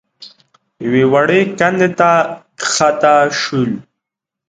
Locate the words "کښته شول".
2.59-3.71